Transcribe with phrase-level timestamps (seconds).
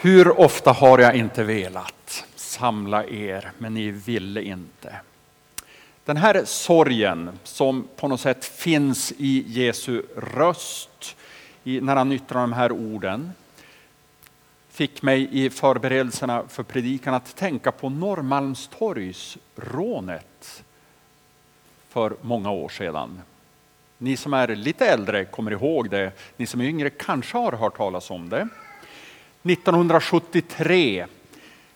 [0.00, 4.96] Hur ofta har jag inte velat samla er, men ni ville inte.
[6.04, 11.16] Den här sorgen som på något sätt finns i Jesu röst
[11.62, 13.32] när han yttrar de här orden
[14.68, 20.64] fick mig i förberedelserna för predikan att tänka på Norrmalmstorgsrånet
[21.88, 23.22] för många år sedan.
[23.98, 27.76] Ni som är lite äldre kommer ihåg det, ni som är yngre kanske har hört
[27.76, 28.48] talas om det.
[29.42, 31.06] 1973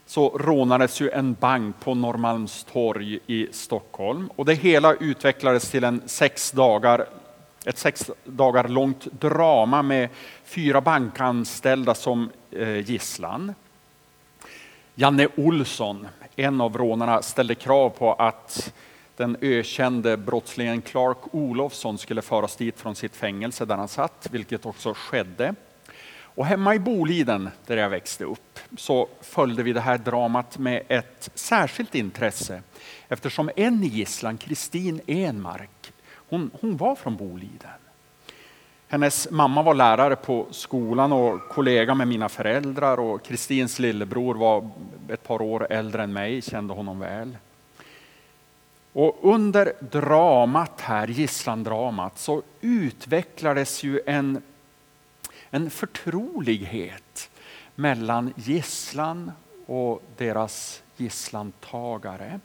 [0.06, 6.02] så rånades ju en bank på Norrmalmstorg i Stockholm och det hela utvecklades till en
[6.06, 7.06] sex dagar,
[7.66, 10.08] ett sex dagar långt drama med
[10.44, 13.54] fyra bankanställda som eh, gisslan.
[14.94, 18.72] Janne Olsson, en av rånarna, ställde krav på att
[19.16, 24.66] den ökände brottslingen Clark Olofsson skulle föras dit från sitt fängelse där han satt, vilket
[24.66, 25.54] också skedde.
[26.34, 30.82] Och hemma i Boliden, där jag växte upp, så följde vi det här dramat med
[30.88, 32.62] ett särskilt intresse
[33.08, 37.70] eftersom en i gisslan, Kristin Enmark, hon, hon var från Boliden.
[38.88, 44.70] Hennes mamma var lärare på skolan och kollega med mina föräldrar och Kristins lillebror var
[45.08, 47.36] ett par år äldre än mig, kände honom väl.
[48.92, 54.42] Och under dramat här, gisslandramat, så utvecklades ju en
[55.54, 57.30] en förtrolighet
[57.74, 59.32] mellan gisslan
[59.66, 62.40] och deras gisslantagare.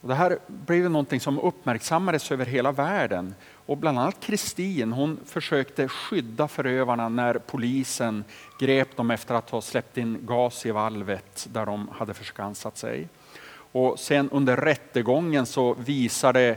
[0.00, 3.34] Och det här blev någonting som uppmärksammades över hela världen.
[3.66, 8.24] Och bland annat Kristin, hon försökte skydda förövarna när polisen
[8.60, 13.08] grep dem efter att ha släppt in gas i valvet där de hade förskansat sig.
[13.72, 16.56] Och sen under rättegången så visade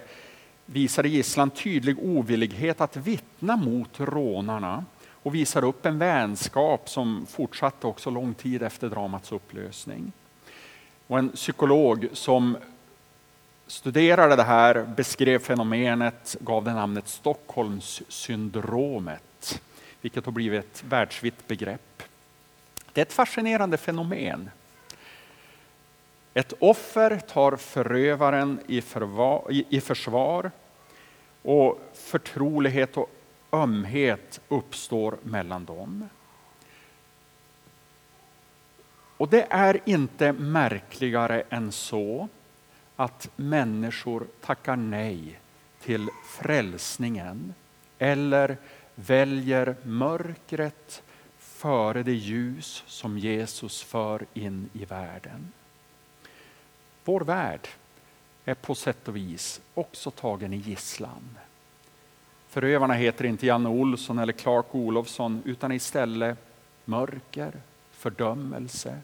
[0.66, 7.88] visade gisslan tydlig ovillighet att vittna mot rånarna och visar upp en vänskap som fortsatte
[7.88, 10.12] också lång tid efter dramats upplösning.
[11.08, 12.58] Och en psykolog som
[13.68, 19.62] studerade det här beskrev fenomenet, gav det namnet Stockholmssyndromet,
[20.02, 22.04] vilket har blivit ett världsvitt begrepp.
[22.94, 24.50] Det är ett fascinerande fenomen.
[26.38, 30.52] Ett offer tar förövaren i, förvar, i försvar
[31.42, 33.10] och förtrolighet och
[33.52, 36.10] ömhet uppstår mellan dem.
[39.18, 42.28] Och det är inte märkligare än så
[42.96, 45.40] att människor tackar nej
[45.82, 47.54] till frälsningen
[47.98, 48.58] eller
[48.96, 51.04] väljer mörkret
[51.38, 55.52] före det ljus som Jesus för in i världen.
[57.06, 57.68] Vår värld
[58.46, 61.38] är på sätt och vis också tagen i gisslan.
[62.48, 66.38] Förövarna heter inte Janne Olsson eller Clark Olofsson utan istället
[66.86, 67.54] mörker,
[67.92, 69.00] fördömelse.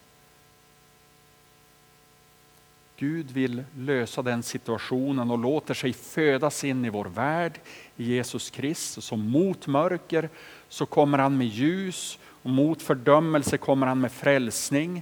[2.98, 7.60] Gud vill lösa den situationen och låter sig födas in i vår värld
[7.98, 9.12] i Jesus Kristus.
[9.12, 10.30] Och mot mörker
[10.70, 15.02] så kommer han med ljus och mot fördömelse kommer han med frälsning.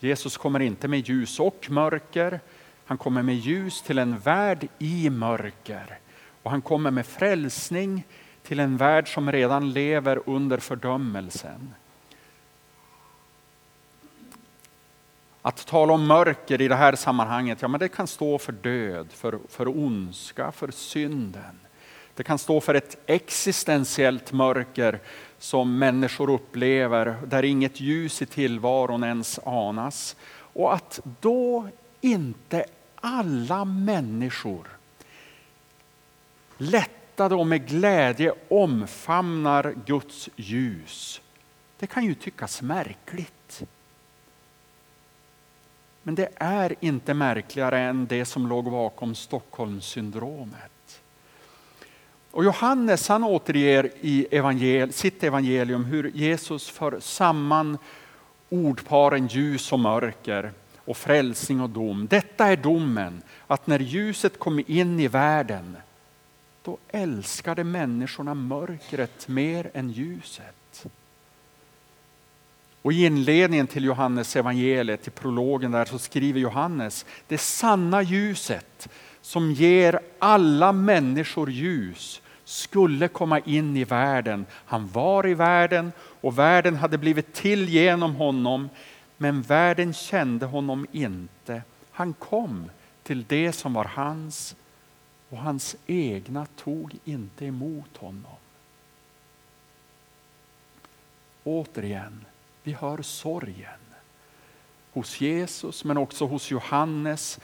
[0.00, 2.40] Jesus kommer inte med ljus och mörker.
[2.84, 5.98] Han kommer med ljus till en värld i mörker.
[6.42, 8.06] Och han kommer med frälsning
[8.42, 11.74] till en värld som redan lever under fördömelsen.
[15.42, 19.12] Att tala om mörker i det här sammanhanget, ja men det kan stå för död,
[19.12, 21.60] för, för ondska, för synden.
[22.20, 25.00] Det kan stå för ett existentiellt mörker
[25.38, 30.16] som människor upplever, där inget ljus i tillvaron ens anas.
[30.32, 31.68] Och att då
[32.00, 32.64] inte
[32.94, 34.68] alla människor
[36.58, 41.20] lättade och med glädje omfamnar Guds ljus.
[41.78, 43.62] Det kan ju tyckas märkligt.
[46.02, 50.79] Men det är inte märkligare än det som låg bakom Stockholmssyndromet.
[52.30, 57.78] Och Johannes han återger i evangel sitt evangelium hur Jesus för samman
[58.48, 62.06] ordparen ljus och mörker och frälsning och dom.
[62.10, 65.76] Detta är domen, att när ljuset kom in i världen,
[66.64, 70.86] då älskade människorna mörkret mer än ljuset.
[72.82, 78.88] Och i inledningen till Johannes evangeliet, i prologen där, så skriver Johannes, det sanna ljuset
[79.22, 84.46] som ger alla människor ljus skulle komma in i världen.
[84.52, 88.68] Han var i världen och världen hade blivit till genom honom,
[89.16, 91.62] men världen kände honom inte.
[91.90, 92.70] Han kom
[93.02, 94.56] till det som var hans
[95.28, 98.36] och hans egna tog inte emot honom.
[101.44, 102.24] Återigen,
[102.62, 103.80] Vi hör sorgen
[104.92, 107.40] hos Jesus men också hos Johannes.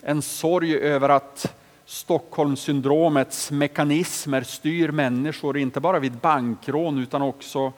[0.00, 1.54] En sorg över att
[1.84, 7.72] Stockholmssyndromets mekanismer styr människor, inte bara vid bankrån utan också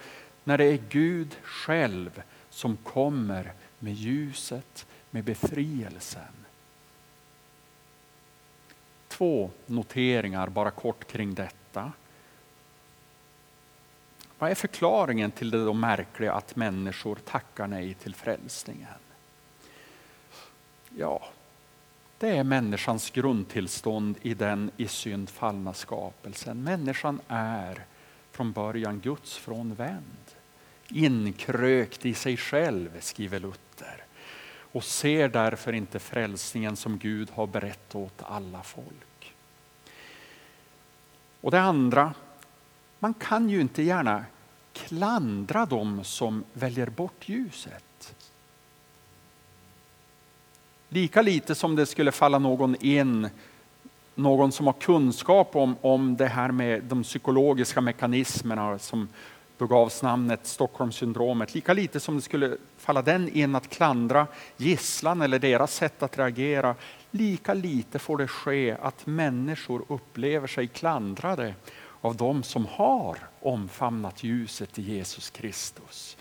[0.44, 6.22] när det är Gud själv som kommer med ljuset, med befrielsen.
[9.08, 11.92] Två noteringar bara kort kring detta.
[14.38, 18.88] Vad är förklaringen till det då märkliga att människor tackar nej till frälsningen?
[20.96, 21.28] Ja,
[22.18, 26.62] det är människans grundtillstånd i den i synd fallna skapelsen.
[26.62, 27.84] Människan är
[28.30, 30.04] från början Guds frånvänd.
[30.88, 34.04] Inkrökt i sig själv, skriver Luther.
[34.72, 39.34] Och ser därför inte frälsningen som Gud har berett åt alla folk.
[41.40, 42.14] Och det andra,
[42.98, 44.24] man kan ju inte gärna
[44.72, 47.84] klandra dem som väljer bort ljuset.
[50.88, 53.28] Lika lite som det skulle falla någon in,
[54.14, 59.08] någon som har kunskap om, om det här med de psykologiska mekanismerna som
[59.58, 64.26] då gavs namnet Stockholmssyndromet, lika lite som det skulle falla den in att klandra
[64.56, 66.74] gisslan eller deras sätt att reagera,
[67.10, 71.54] lika lite får det ske att människor upplever sig klandrade
[72.00, 76.16] av de som har omfamnat ljuset i Jesus Kristus.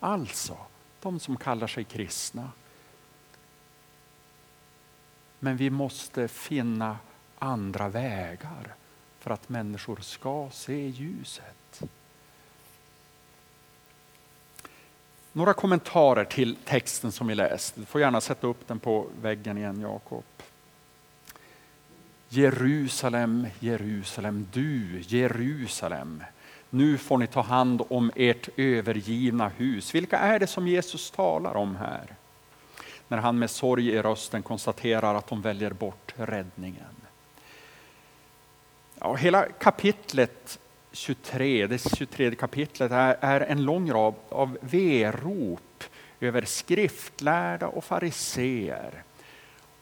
[0.00, 0.56] Alltså,
[1.00, 2.50] de som kallar sig kristna.
[5.44, 6.96] Men vi måste finna
[7.38, 8.74] andra vägar
[9.18, 11.82] för att människor ska se ljuset.
[15.32, 17.74] Några kommentarer till texten som vi läst.
[17.74, 20.24] Du får gärna sätta upp den på väggen igen, Jakob.
[22.28, 26.24] Jerusalem, Jerusalem, du Jerusalem.
[26.70, 29.94] Nu får ni ta hand om ert övergivna hus.
[29.94, 32.16] Vilka är det som Jesus talar om här?
[33.12, 36.96] När han med sorg i rösten konstaterar att de väljer bort räddningen.
[39.00, 40.58] Ja, hela kapitlet
[40.92, 45.84] 23, det 23 kapitlet är, är en lång rad av verop
[46.20, 49.02] över skriftlärda och fariseer.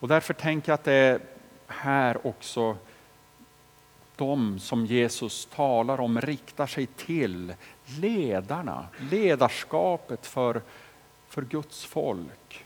[0.01, 1.21] Och därför tänker jag att det är
[1.67, 2.77] här också
[4.17, 7.55] de som Jesus talar om riktar sig till
[8.01, 10.63] ledarna, ledarskapet för,
[11.29, 12.65] för Guds folk.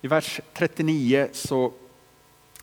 [0.00, 1.72] I vers 39 så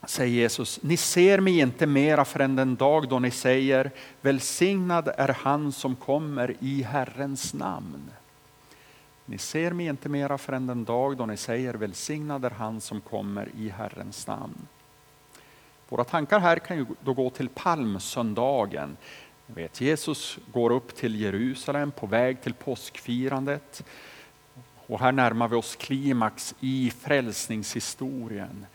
[0.05, 3.91] säger Jesus, ni ser mig inte mera förrän den dag då ni säger
[4.21, 8.11] välsignad är han som kommer i Herrens namn.
[9.25, 13.01] Ni ser mig inte mera förrän den dag då ni säger välsignad är han som
[13.01, 14.67] kommer i Herrens namn.
[15.89, 18.97] Våra tankar här kan ju då gå till palmsöndagen.
[19.47, 23.83] Vet, Jesus går upp till Jerusalem på väg till påskfirandet.
[24.87, 28.65] Och här närmar vi oss klimax i frälsningshistorien.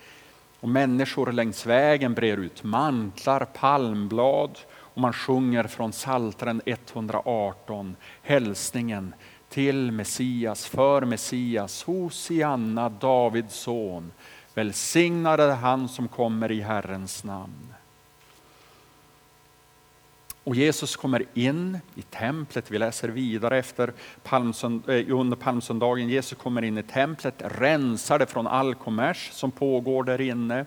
[0.60, 9.14] Och människor längs vägen brer ut mantlar, palmblad och man sjunger från Psaltaren 118 hälsningen
[9.48, 14.12] till Messias, för Messias, Hosianna, Davids son.
[14.54, 17.74] Välsignad är han som kommer i Herrens namn.
[20.50, 23.92] Och Jesus kommer in i templet, vi läser vidare efter
[24.22, 26.08] palmsönd eh, under palmsöndagen.
[26.08, 30.66] Jesus kommer in i templet, rensar det från all kommers som pågår där inne.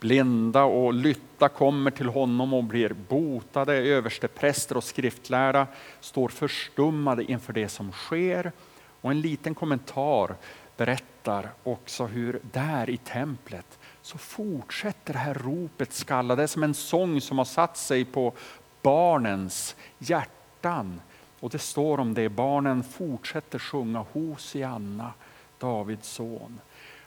[0.00, 3.74] Blinda och lytta kommer till honom och blir botade.
[3.74, 5.66] Överstepräster och skriftlärda
[6.00, 8.52] står förstummade inför det som sker.
[9.00, 10.34] Och en liten kommentar
[10.76, 16.36] berättar också hur där i templet så fortsätter det här ropet skalla.
[16.36, 18.32] Det är som en sång som har satt sig på
[18.82, 21.00] barnens hjärtan.
[21.40, 25.12] Och det står om det, barnen fortsätter sjunga Hosianna,
[25.58, 26.60] Davids son.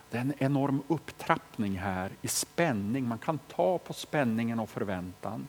[0.09, 3.07] Det är en enorm upptrappning här i spänning.
[3.07, 5.47] Man kan ta på spänningen och förväntan.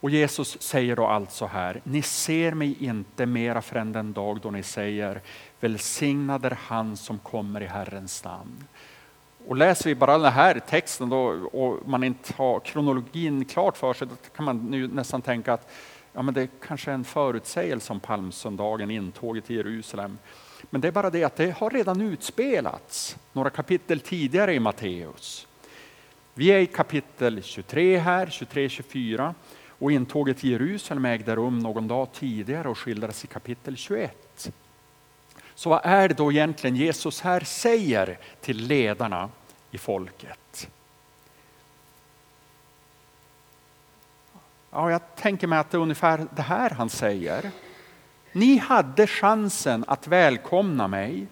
[0.00, 4.50] Och Jesus säger då alltså här, ni ser mig inte mera förrän den dag då
[4.50, 5.20] ni säger
[5.60, 8.64] välsignad är han som kommer i Herrens namn.
[9.48, 13.94] Och läser vi bara den här texten då, och man inte har kronologin klart för
[13.94, 15.70] sig, då kan man nu nästan tänka att
[16.12, 20.18] ja, men det kanske är en förutsägelse om palmsöndagen, intåget i Jerusalem.
[20.70, 25.46] Men det är bara det att det har redan utspelats några kapitel tidigare i Matteus.
[26.34, 29.34] Vi är i kapitel 23 här, 23-24
[29.68, 34.52] och intåget i Jerusalem ägde rum någon dag tidigare och skildras i kapitel 21.
[35.54, 39.30] Så vad är det då egentligen Jesus här säger till ledarna
[39.70, 40.68] i folket?
[44.70, 47.50] Ja, jag tänker mig att det är ungefär det här han säger.
[48.32, 51.26] Ni hade chansen att välkomna mig,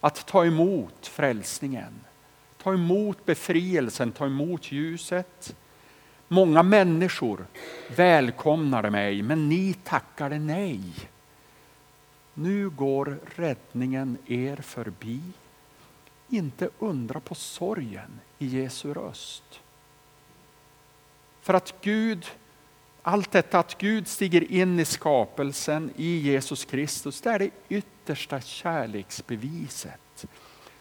[0.00, 2.00] att ta emot frälsningen.
[2.62, 5.56] Ta emot befrielsen, ta emot ljuset.
[6.28, 7.46] Många människor
[7.96, 10.80] välkomnade mig, men ni tackade nej.
[12.34, 15.20] Nu går räddningen er förbi.
[16.28, 19.60] Inte undra på sorgen i Jesu röst.
[21.40, 22.26] För att Gud,
[23.02, 28.40] allt detta att Gud stiger in i skapelsen i Jesus Kristus, det är det yttersta
[28.40, 30.26] kärleksbeviset.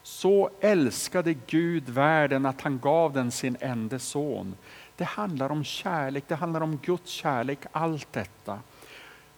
[0.04, 4.56] Så älskade Gud världen att han gav den sin enda son.
[4.96, 8.60] Det handlar om kärlek, det handlar om Guds kärlek, allt detta.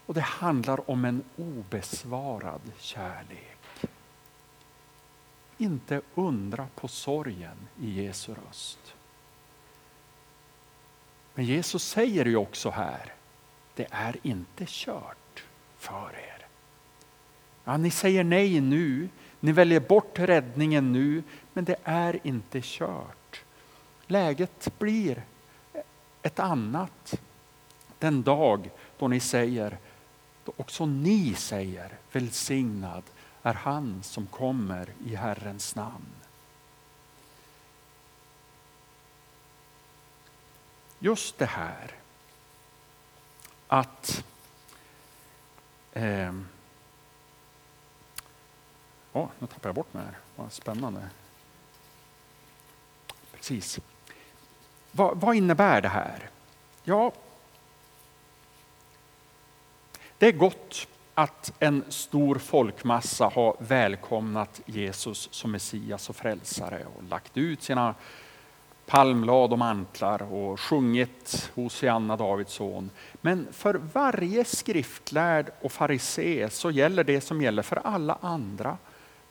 [0.05, 3.52] Och det handlar om en obesvarad kärlek.
[5.57, 8.95] Inte undra på sorgen i Jesu röst.
[11.33, 13.13] Men Jesus säger ju också här,
[13.75, 15.43] det är inte kört
[15.77, 16.45] för er.
[17.63, 23.43] Ja, ni säger nej nu, ni väljer bort räddningen nu, men det är inte kört.
[24.07, 25.24] Läget blir
[26.22, 27.19] ett annat
[28.00, 29.77] den dag då ni säger,
[30.45, 33.03] då också ni säger välsignad
[33.43, 36.15] är han som kommer i Herrens namn.
[41.00, 41.95] Just det här
[43.67, 44.25] att
[45.93, 46.33] eh,
[49.13, 51.09] oh, nu tappar jag bort mig här, vad spännande.
[53.31, 53.79] Precis.
[54.91, 56.29] Vad, vad innebär det här?
[56.83, 57.13] Ja,
[60.17, 67.03] det är gott att en stor folkmassa har välkomnat Jesus som Messias och frälsare och
[67.03, 67.96] lagt ut sina
[68.86, 72.89] palmblad och mantlar och sjungit Hosianna, Davids son.
[73.22, 78.77] Men för varje skriftlärd och farisé så gäller det som gäller för alla andra.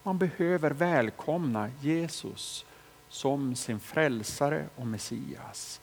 [0.02, 2.64] Man behöver välkomna Jesus
[3.08, 5.80] som sin frälsare och Messias.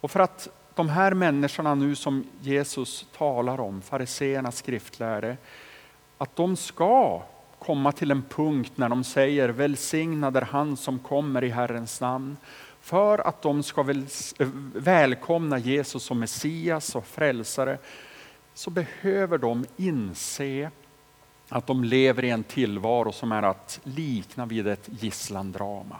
[0.00, 5.36] Och för att de här människorna nu som Jesus talar om, fariseerna, skriftlärde,
[6.18, 7.22] att de ska
[7.58, 12.36] komma till en punkt när de säger välsignad är han som kommer i Herrens namn.
[12.80, 14.06] För att de ska väl,
[14.74, 17.78] välkomna Jesus som Messias och frälsare
[18.54, 20.70] så behöver de inse
[21.48, 25.96] att de lever i en tillvaro som är att likna vid ett gisslandrama.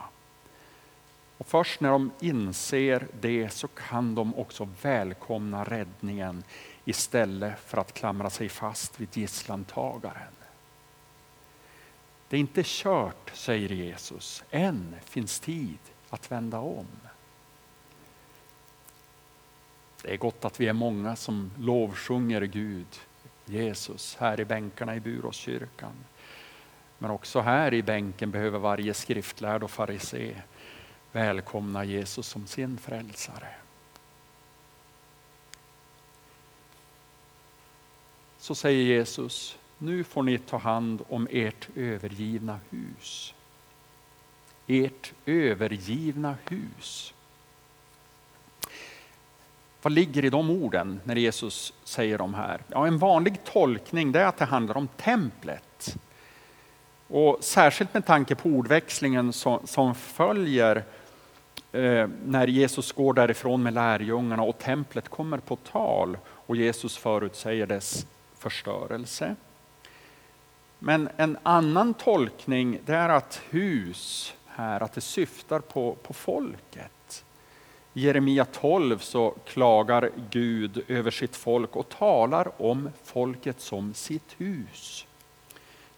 [1.37, 6.43] Och först när de inser det så kan de också välkomna räddningen
[6.85, 10.33] istället för att klamra sig fast vid gisslantagaren.
[12.29, 14.43] Det är inte kört, säger Jesus.
[14.51, 15.79] Än finns tid
[16.09, 16.87] att vända om.
[20.01, 22.99] Det är gott att vi är många som lovsjunger Gud,
[23.45, 25.93] Jesus, här i bänkarna i Buråskyrkan.
[26.97, 30.41] Men också här i bänken behöver varje skriftlärd och farisé
[31.17, 33.47] välkomna Jesus som sin frälsare.
[38.37, 43.33] Så säger Jesus, nu får ni ta hand om ert övergivna hus.
[44.67, 47.13] Ert övergivna hus.
[49.81, 52.61] Vad ligger i de orden när Jesus säger de här?
[52.67, 55.97] Ja, en vanlig tolkning är att det handlar om templet.
[57.07, 60.83] Och särskilt med tanke på ordväxlingen som, som följer
[61.71, 67.65] Eh, när Jesus går därifrån med lärjungarna och templet kommer på tal och Jesus förutsäger
[67.65, 68.05] dess
[68.37, 69.35] förstörelse.
[70.79, 77.23] Men en annan tolkning det är att hus här, att det syftar på, på folket.
[77.93, 84.35] I Jeremia 12 så klagar Gud över sitt folk och talar om folket som sitt
[84.37, 85.07] hus.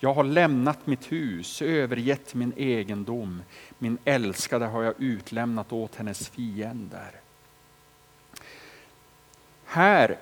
[0.02, 3.42] Jag har lämnat mitt hus, övergett min egendom.
[3.82, 7.12] Min älskade har jag utlämnat åt hennes fiender.
[9.66, 10.18] Här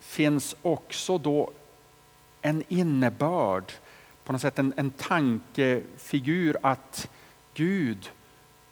[0.00, 1.50] finns också då
[2.42, 3.72] en innebörd,
[4.24, 7.10] på något sätt en, en tankefigur att
[7.54, 8.10] Gud,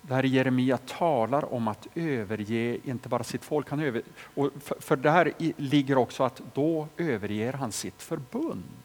[0.03, 4.03] där Jeremia talar om att överge inte bara sitt folk, han över,
[4.35, 8.83] och för, för där ligger också att då överger han sitt förbund.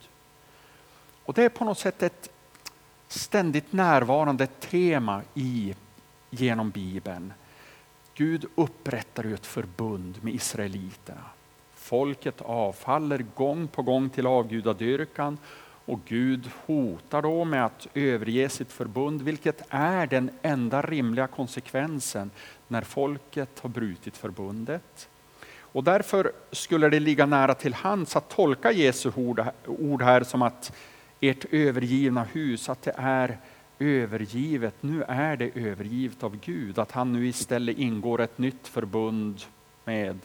[1.25, 2.29] Och det är på något sätt ett
[3.07, 5.75] ständigt närvarande tema i,
[6.29, 7.33] genom Bibeln.
[8.15, 11.21] Gud upprättar ett förbund med israeliterna.
[11.75, 15.37] Folket avfaller gång på gång till avgudadyrkan
[15.85, 22.31] och Gud hotar då med att överge sitt förbund, vilket är den enda rimliga konsekvensen
[22.67, 25.09] när folket har brutit förbundet.
[25.59, 29.11] Och därför skulle det ligga nära till hands att tolka Jesu
[29.65, 30.71] ord här som att
[31.21, 33.37] ert övergivna hus, att det är
[33.79, 34.75] övergivet.
[34.81, 39.41] Nu är det övergivet av Gud, att han nu istället ingår ett nytt förbund
[39.83, 40.19] med,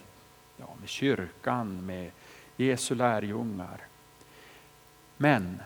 [0.57, 2.11] ja, med kyrkan, med
[2.57, 3.81] Jesu lärjungar.
[5.17, 5.61] Men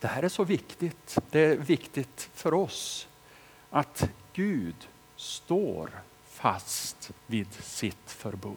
[0.00, 1.18] det här är så viktigt.
[1.30, 3.08] Det är viktigt för oss
[3.70, 5.90] att Gud står
[6.26, 8.56] fast vid sitt förbund.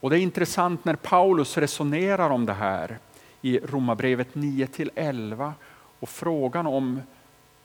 [0.00, 2.98] Och det är intressant när Paulus resonerar om det här
[3.42, 5.54] i Romarbrevet 9 11
[6.00, 7.02] och frågan om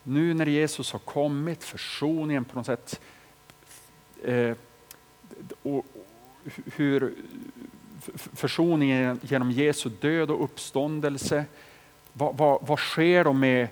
[0.02, 3.00] nu när Jesus har kommit, försoningen på något sätt,
[4.24, 4.56] eh,
[5.62, 5.86] och
[6.74, 7.14] hur
[8.14, 11.44] försoningen genom Jesu död och uppståndelse,
[12.12, 13.68] vad, vad, vad sker då med,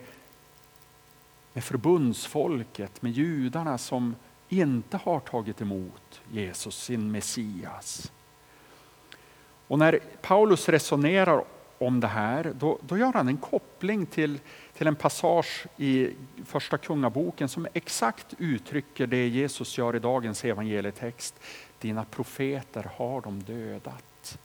[1.52, 4.14] med förbundsfolket, med judarna som
[4.48, 8.12] inte har tagit emot Jesus, sin Messias?
[9.70, 11.44] Och när Paulus resonerar
[11.78, 14.38] om det här, då, då gör han en koppling till,
[14.78, 16.10] till en passage i
[16.46, 21.34] första kungaboken som exakt uttrycker det Jesus gör i dagens evangelietext.
[21.78, 24.38] Dina profeter har de dödat.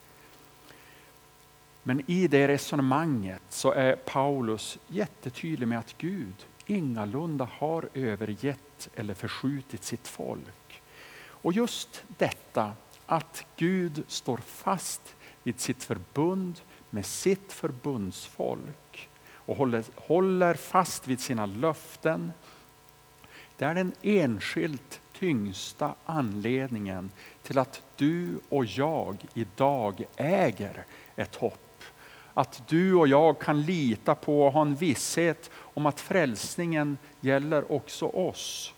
[1.84, 9.14] Men i det resonemanget så är Paulus jättetydlig med att Gud ingalunda har övergett eller
[9.14, 10.82] förskjutit sitt folk.
[11.28, 12.74] Och just detta
[13.06, 16.60] att Gud står fast vid sitt förbund
[16.90, 22.32] med sitt förbundsfolk och håller, håller fast vid sina löften.
[23.58, 27.12] Det är den enskilt tyngsta anledningen
[27.44, 30.86] till att du och jag idag äger
[31.16, 31.84] ett hopp.
[32.34, 37.72] Att du och jag kan lita på och ha en visshet om att frälsningen gäller
[37.72, 38.75] också oss.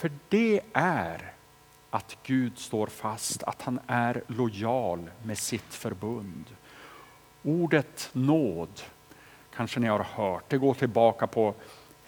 [0.00, 1.32] För det är
[1.90, 6.44] att Gud står fast, att han är lojal med sitt förbund.
[7.42, 8.80] Ordet nåd,
[9.56, 11.54] kanske ni har hört, det går tillbaka på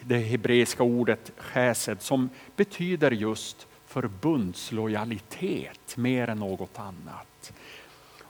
[0.00, 7.52] det hebreiska ordet chesed som betyder just förbundslojalitet mer än något annat.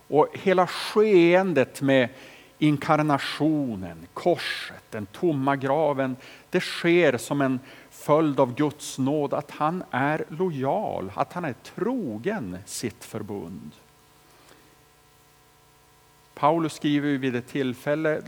[0.08, 2.08] Och hela skeendet med
[2.58, 6.16] inkarnationen, korset, den tomma graven,
[6.50, 7.60] det sker som en
[8.02, 13.70] följd av Guds nåd att han är lojal, att han är trogen sitt förbund.
[16.34, 18.22] Paulus skriver vid ett tillfälle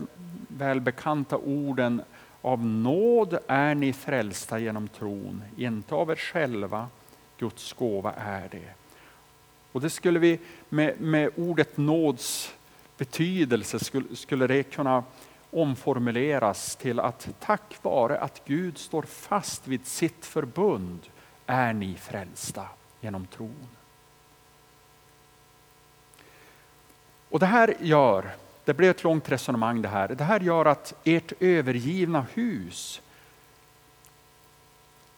[0.47, 2.01] välbekanta orden
[2.41, 6.87] av nåd är ni frälsta genom tron, inte av er själva,
[7.37, 8.73] Guds gåva är det.
[9.71, 12.53] Och det skulle vi med, med ordet nåds
[12.97, 15.03] betydelse skulle, skulle det kunna
[15.55, 20.99] omformuleras till att tack vare att Gud står fast vid sitt förbund
[21.45, 22.67] är ni frälsta
[23.01, 23.67] genom tron.
[27.29, 30.93] Och det här gör, det blev ett långt resonemang det här, det här gör att
[31.03, 33.01] ert övergivna hus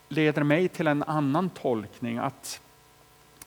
[0.07, 2.61] leder mig till en annan tolkning att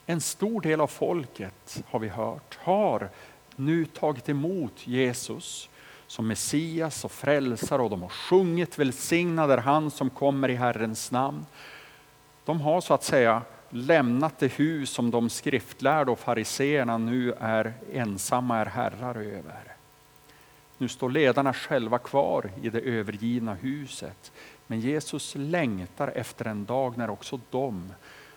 [0.07, 3.09] en stor del av folket, har vi hört, har
[3.57, 5.68] nu tagit emot Jesus
[6.11, 11.11] som Messias och frälsare och de har sjungit välsignad är han som kommer i Herrens
[11.11, 11.46] namn.
[12.44, 17.73] De har så att säga lämnat det hus som de skriftlärda och fariseerna nu är
[17.92, 19.77] ensamma är herrar över.
[20.79, 24.33] Nu står ledarna själva kvar i det övergivna huset.
[24.66, 27.92] Men Jesus längtar efter en dag när också de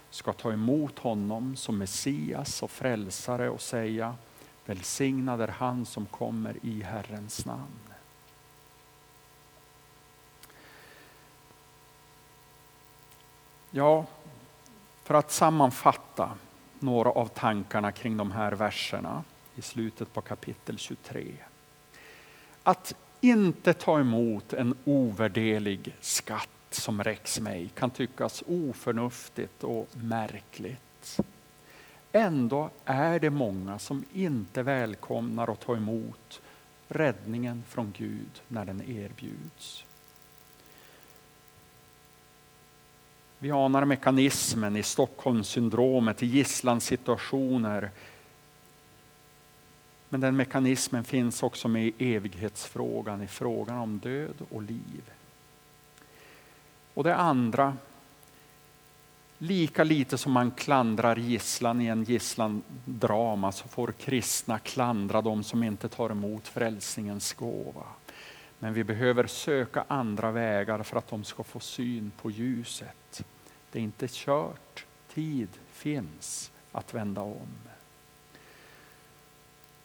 [0.09, 4.15] ska ta emot honom som Messias och frälsare och säga
[4.65, 7.79] Välsignad är han som kommer i Herrens namn.
[13.71, 14.05] Ja,
[15.03, 16.31] för att sammanfatta
[16.79, 19.23] några av tankarna kring de här verserna
[19.55, 21.33] i slutet på kapitel 23.
[22.63, 31.19] Att inte ta emot en ovärderlig skatt som räcks mig kan tyckas oförnuftigt och märkligt.
[32.15, 36.41] Ändå är det många som inte välkomnar och tar emot
[36.87, 39.85] räddningen från Gud när den erbjuds.
[43.39, 47.91] Vi anar mekanismen i Stockholmssyndromet, i gisslansituationer.
[50.09, 55.11] Men den mekanismen finns också med i evighetsfrågan, i frågan om död och liv.
[56.93, 57.77] Och det andra
[59.37, 65.63] Lika lite som man klandrar gisslan i en gisslandrama så får kristna klandra de som
[65.63, 67.85] inte tar emot frälsningens gåva.
[68.59, 73.25] Men vi behöver söka andra vägar för att de ska få syn på ljuset.
[73.71, 77.47] Det är inte kört, tid finns att vända om.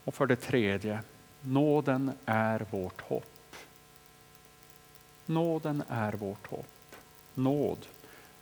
[0.03, 0.99] Och för det tredje,
[1.41, 3.55] nåden är vårt hopp.
[5.25, 6.95] Nåden är vårt hopp.
[7.33, 7.85] Nåd,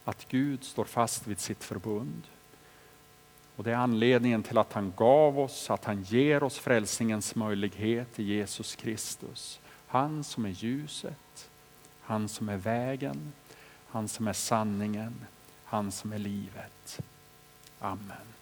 [0.08, 2.24] att Gud står fast vid sitt förbund.
[3.56, 8.20] Och Det är anledningen till att han gav oss, att han ger oss frälsningens möjlighet
[8.20, 9.60] i Jesus Kristus.
[9.88, 11.50] Han som är ljuset,
[12.02, 13.34] han som är vägen,
[13.88, 15.26] han som är sanningen,
[15.64, 17.00] han som är livet.
[17.80, 18.37] Amen.